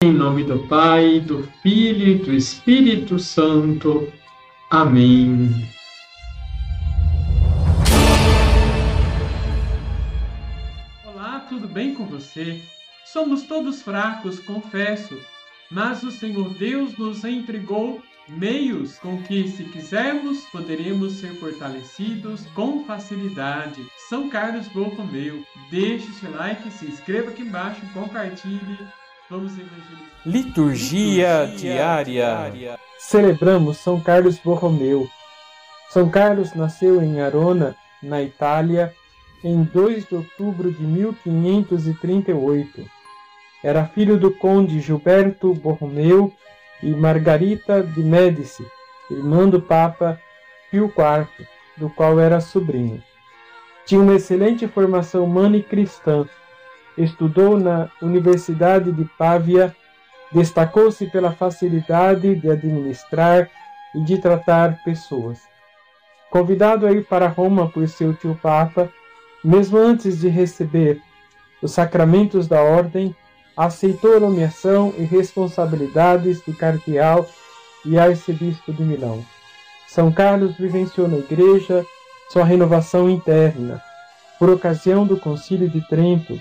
Em 0.00 0.12
nome 0.12 0.44
do 0.44 0.60
Pai, 0.68 1.18
do 1.18 1.42
Filho 1.60 2.06
e 2.06 2.14
do 2.18 2.32
Espírito 2.32 3.18
Santo. 3.18 4.08
Amém. 4.70 5.50
Olá, 11.04 11.40
tudo 11.48 11.66
bem 11.66 11.96
com 11.96 12.06
você? 12.06 12.62
Somos 13.06 13.42
todos 13.42 13.82
fracos, 13.82 14.38
confesso, 14.38 15.18
mas 15.68 16.04
o 16.04 16.12
Senhor 16.12 16.54
Deus 16.54 16.96
nos 16.96 17.24
entregou 17.24 18.00
meios 18.28 19.00
com 19.00 19.20
que, 19.24 19.48
se 19.48 19.64
quisermos, 19.64 20.44
poderemos 20.52 21.14
ser 21.14 21.34
fortalecidos 21.40 22.46
com 22.54 22.84
facilidade. 22.84 23.84
São 24.08 24.30
Carlos 24.30 24.68
Borromeu. 24.68 25.42
Deixe 25.72 26.06
seu 26.12 26.30
like, 26.36 26.70
se 26.70 26.86
inscreva 26.86 27.30
aqui 27.30 27.42
embaixo, 27.42 27.80
compartilhe. 27.92 28.78
Vamos 29.30 29.52
evangelizar. 29.52 30.08
Liturgia, 30.24 31.44
Liturgia 31.44 31.56
diária. 31.56 32.04
diária. 32.04 32.78
Celebramos 32.98 33.76
São 33.78 34.00
Carlos 34.00 34.38
Borromeu. 34.38 35.08
São 35.90 36.08
Carlos 36.08 36.54
nasceu 36.54 37.02
em 37.02 37.20
Arona, 37.20 37.76
na 38.02 38.22
Itália, 38.22 38.94
em 39.44 39.62
2 39.62 40.06
de 40.06 40.14
outubro 40.14 40.72
de 40.72 40.82
1538. 40.82 42.86
Era 43.62 43.84
filho 43.86 44.18
do 44.18 44.30
conde 44.30 44.80
Gilberto 44.80 45.52
Borromeu 45.54 46.32
e 46.82 46.90
Margarita 46.90 47.82
de 47.82 48.02
Médici, 48.02 48.64
irmã 49.10 49.46
do 49.48 49.60
Papa 49.60 50.18
Pio 50.70 50.86
IV, 50.86 51.46
do 51.76 51.90
qual 51.90 52.18
era 52.20 52.40
sobrinho. 52.40 53.02
Tinha 53.84 54.00
uma 54.00 54.14
excelente 54.14 54.66
formação 54.68 55.24
humana 55.24 55.56
e 55.56 55.62
cristã. 55.62 56.26
Estudou 56.98 57.56
na 57.56 57.88
Universidade 58.02 58.90
de 58.90 59.04
Pávia, 59.16 59.74
destacou-se 60.32 61.06
pela 61.06 61.30
facilidade 61.30 62.34
de 62.34 62.50
administrar 62.50 63.48
e 63.94 64.02
de 64.02 64.18
tratar 64.18 64.82
pessoas. 64.84 65.38
Convidado 66.28 66.86
a 66.86 66.92
ir 66.92 67.06
para 67.06 67.28
Roma 67.28 67.70
por 67.70 67.88
seu 67.88 68.12
tio 68.12 68.38
Papa, 68.42 68.90
mesmo 69.44 69.78
antes 69.78 70.20
de 70.20 70.28
receber 70.28 71.00
os 71.62 71.70
sacramentos 71.70 72.48
da 72.48 72.60
ordem, 72.62 73.14
aceitou 73.56 74.16
a 74.16 74.20
nomeação 74.20 74.92
e 74.98 75.04
responsabilidades 75.04 76.44
de 76.44 76.52
cardeal 76.52 77.28
e 77.84 77.98
arcebispo 77.98 78.72
de 78.72 78.82
Milão. 78.82 79.24
São 79.86 80.12
Carlos 80.12 80.56
vivenciou 80.56 81.08
na 81.08 81.16
igreja 81.16 81.86
sua 82.28 82.44
renovação 82.44 83.08
interna, 83.08 83.80
por 84.38 84.50
ocasião 84.50 85.06
do 85.06 85.16
Concílio 85.16 85.68
de 85.68 85.80
Trento, 85.88 86.38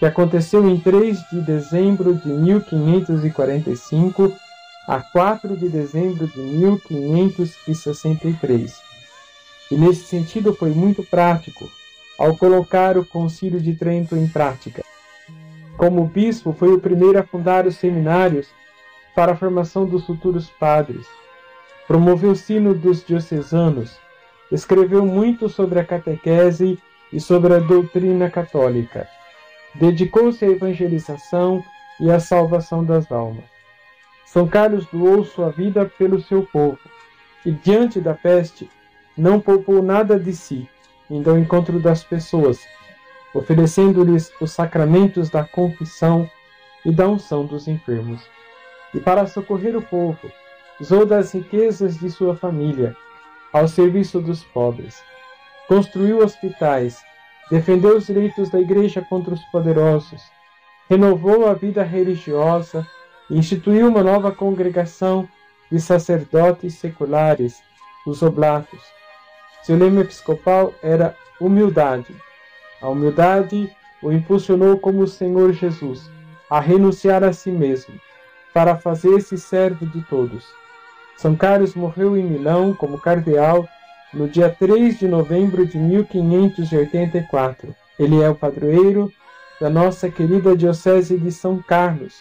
que 0.00 0.06
aconteceu 0.06 0.66
em 0.66 0.80
3 0.80 1.28
de 1.30 1.40
dezembro 1.42 2.14
de 2.14 2.26
1545 2.26 4.32
a 4.88 4.98
4 4.98 5.54
de 5.58 5.68
dezembro 5.68 6.26
de 6.26 6.40
1563. 6.40 8.80
E 9.70 9.76
nesse 9.76 10.04
sentido 10.04 10.54
foi 10.54 10.70
muito 10.70 11.02
prático 11.02 11.70
ao 12.18 12.34
colocar 12.34 12.96
o 12.96 13.04
Concílio 13.04 13.60
de 13.60 13.74
Trento 13.74 14.16
em 14.16 14.26
prática. 14.26 14.82
Como 15.76 16.06
bispo, 16.06 16.54
foi 16.54 16.72
o 16.72 16.80
primeiro 16.80 17.18
a 17.18 17.22
fundar 17.22 17.66
os 17.66 17.76
seminários 17.76 18.48
para 19.14 19.32
a 19.32 19.36
formação 19.36 19.84
dos 19.84 20.06
futuros 20.06 20.48
padres. 20.48 21.06
Promoveu 21.86 22.30
o 22.30 22.36
sino 22.36 22.72
dos 22.72 23.04
diocesanos, 23.04 23.98
escreveu 24.50 25.04
muito 25.04 25.50
sobre 25.50 25.78
a 25.78 25.84
catequese 25.84 26.78
e 27.12 27.20
sobre 27.20 27.52
a 27.52 27.58
doutrina 27.58 28.30
católica. 28.30 29.06
Dedicou-se 29.74 30.44
à 30.44 30.48
evangelização 30.48 31.64
e 32.00 32.10
à 32.10 32.18
salvação 32.18 32.84
das 32.84 33.10
almas. 33.10 33.44
São 34.26 34.46
Carlos 34.46 34.86
doou 34.92 35.24
sua 35.24 35.50
vida 35.50 35.86
pelo 35.98 36.20
seu 36.20 36.44
povo 36.44 36.78
e, 37.44 37.50
diante 37.50 38.00
da 38.00 38.14
peste, 38.14 38.70
não 39.16 39.40
poupou 39.40 39.82
nada 39.82 40.18
de 40.18 40.32
si, 40.32 40.68
indo 41.10 41.30
ao 41.30 41.38
encontro 41.38 41.80
das 41.80 42.04
pessoas, 42.04 42.60
oferecendo-lhes 43.34 44.32
os 44.40 44.52
sacramentos 44.52 45.30
da 45.30 45.44
confissão 45.44 46.28
e 46.84 46.92
da 46.92 47.08
unção 47.08 47.44
dos 47.44 47.68
enfermos. 47.68 48.22
E 48.94 49.00
para 49.00 49.26
socorrer 49.26 49.76
o 49.76 49.82
povo, 49.82 50.30
usou 50.80 51.04
das 51.04 51.32
riquezas 51.32 51.98
de 51.98 52.10
sua 52.10 52.34
família, 52.34 52.96
ao 53.52 53.66
serviço 53.68 54.20
dos 54.20 54.44
pobres. 54.44 55.02
Construiu 55.68 56.18
hospitais, 56.18 57.02
defendeu 57.50 57.96
os 57.96 58.06
direitos 58.06 58.48
da 58.50 58.60
Igreja 58.60 59.04
contra 59.08 59.34
os 59.34 59.42
poderosos, 59.46 60.22
renovou 60.88 61.48
a 61.48 61.54
vida 61.54 61.82
religiosa 61.82 62.86
e 63.28 63.38
instituiu 63.38 63.88
uma 63.88 64.02
nova 64.02 64.32
congregação 64.32 65.28
de 65.70 65.80
sacerdotes 65.80 66.74
seculares, 66.74 67.62
os 68.06 68.22
oblatos. 68.22 68.80
Seu 69.62 69.76
lema 69.76 70.00
episcopal 70.00 70.74
era 70.82 71.16
humildade 71.40 72.14
a 72.80 72.88
humildade 72.88 73.70
o 74.02 74.10
impulsionou 74.10 74.78
como 74.78 75.02
o 75.02 75.06
Senhor 75.06 75.52
Jesus 75.52 76.10
a 76.48 76.58
renunciar 76.58 77.22
a 77.22 77.32
si 77.32 77.50
mesmo, 77.50 77.94
para 78.52 78.74
fazer-se 78.74 79.38
servo 79.38 79.86
de 79.86 80.02
todos. 80.02 80.44
São 81.16 81.36
Carlos 81.36 81.74
morreu 81.74 82.16
em 82.16 82.24
Milão 82.24 82.74
como 82.74 82.98
cardeal 82.98 83.68
no 84.12 84.28
dia 84.28 84.50
3 84.50 84.98
de 84.98 85.06
novembro 85.06 85.64
de 85.66 85.78
1584. 85.78 87.74
Ele 87.98 88.20
é 88.22 88.28
o 88.28 88.34
padroeiro 88.34 89.12
da 89.60 89.70
nossa 89.70 90.08
querida 90.08 90.56
Diocese 90.56 91.18
de 91.18 91.30
São 91.30 91.58
Carlos, 91.58 92.14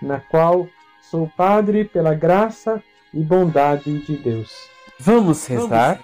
na 0.00 0.20
qual 0.20 0.68
sou 1.10 1.30
padre 1.36 1.84
pela 1.84 2.14
graça 2.14 2.82
e 3.12 3.20
bondade 3.20 3.98
de 4.00 4.16
Deus. 4.16 4.50
Vamos 4.98 5.46
rezar? 5.46 6.00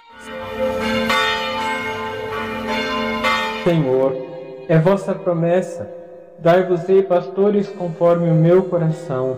Senhor, 3.63 4.15
é 4.67 4.79
vossa 4.79 5.13
promessa, 5.13 5.89
dar-vos-ei 6.39 7.03
pastores 7.03 7.67
conforme 7.69 8.29
o 8.29 8.33
meu 8.33 8.63
coração. 8.63 9.37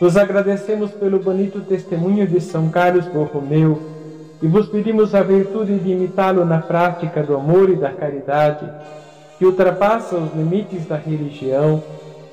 Vos 0.00 0.16
agradecemos 0.16 0.92
pelo 0.92 1.18
bonito 1.18 1.60
testemunho 1.60 2.26
de 2.26 2.40
São 2.40 2.70
Carlos 2.70 3.06
Borromeu 3.06 3.93
e 4.44 4.46
vos 4.46 4.68
pedimos 4.68 5.14
a 5.14 5.22
virtude 5.22 5.78
de 5.78 5.92
imitá-lo 5.92 6.44
na 6.44 6.58
prática 6.58 7.22
do 7.22 7.34
amor 7.34 7.70
e 7.70 7.76
da 7.76 7.90
caridade, 7.90 8.70
que 9.38 9.46
ultrapassa 9.46 10.16
os 10.16 10.34
limites 10.34 10.84
da 10.84 10.98
religião 10.98 11.82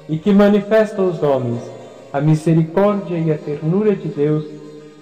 e 0.10 0.18
que 0.18 0.34
manifesta 0.34 1.02
aos 1.02 1.24
homens 1.24 1.62
a 2.12 2.20
misericórdia 2.20 3.18
e 3.18 3.32
a 3.32 3.38
ternura 3.38 3.96
de 3.96 4.10
Deus 4.10 4.44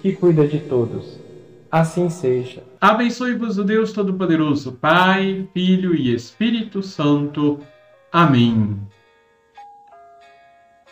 que 0.00 0.12
cuida 0.12 0.46
de 0.46 0.60
todos. 0.60 1.18
Assim 1.68 2.08
seja. 2.08 2.62
Abençoe-vos 2.80 3.58
o 3.58 3.64
Deus 3.64 3.92
Todo-Poderoso, 3.92 4.78
Pai, 4.80 5.48
Filho 5.52 5.96
e 5.96 6.14
Espírito 6.14 6.80
Santo. 6.80 7.58
Amém. 8.12 8.78